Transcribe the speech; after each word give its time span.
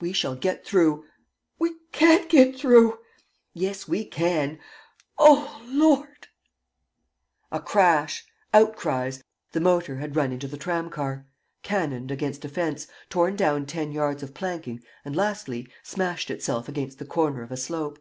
"We 0.00 0.12
shall 0.12 0.34
get 0.34 0.66
through." 0.66 1.04
"We 1.60 1.76
can't 1.92 2.28
get 2.28 2.56
through." 2.58 2.98
"Yes, 3.54 3.86
we 3.86 4.04
can." 4.04 4.58
"Oh, 5.16 5.62
Lord!" 5.68 6.26
A 7.52 7.60
crash... 7.60 8.26
outcries.... 8.52 9.22
The 9.52 9.60
motor 9.60 9.98
had 9.98 10.16
run 10.16 10.32
into 10.32 10.48
the 10.48 10.56
tram 10.56 10.90
car, 10.90 11.24
cannoned 11.62 12.10
against 12.10 12.44
a 12.44 12.48
fence, 12.48 12.88
torn 13.08 13.36
down 13.36 13.64
ten 13.64 13.92
yards 13.92 14.24
of 14.24 14.34
planking 14.34 14.82
and, 15.04 15.14
lastly, 15.14 15.68
smashed 15.84 16.32
itself 16.32 16.68
against 16.68 16.98
the 16.98 17.04
corner 17.06 17.40
of 17.44 17.52
a 17.52 17.56
slope. 17.56 18.00